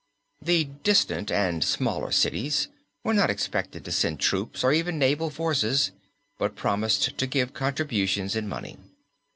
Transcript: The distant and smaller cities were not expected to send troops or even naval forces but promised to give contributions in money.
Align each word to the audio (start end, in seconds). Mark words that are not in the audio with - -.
The 0.41 0.63
distant 0.63 1.29
and 1.31 1.63
smaller 1.63 2.11
cities 2.11 2.69
were 3.03 3.13
not 3.13 3.29
expected 3.29 3.85
to 3.85 3.91
send 3.91 4.19
troops 4.19 4.63
or 4.63 4.73
even 4.73 4.97
naval 4.97 5.29
forces 5.29 5.91
but 6.39 6.55
promised 6.55 7.15
to 7.15 7.27
give 7.27 7.53
contributions 7.53 8.35
in 8.35 8.49
money. 8.49 8.79